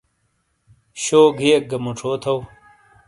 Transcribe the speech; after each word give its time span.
شوگھیئک 1.03 1.63
گا 1.69 1.77
موچھو 1.83 2.11
تھؤ۔ 2.21 2.37